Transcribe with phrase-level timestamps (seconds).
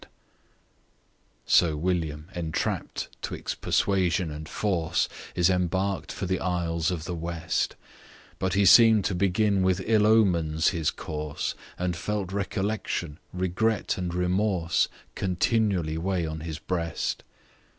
[0.01, 0.09] Page
[1.45, 7.13] 68 So William entrapp'd 'twixt persuasion and force, Is embark'd for the isles of the
[7.13, 7.75] West,
[8.39, 14.11] But he seem'd to begin with ill omens his course, And felt recollection, regret, and
[14.11, 17.23] remorse Continually weigh on his breast.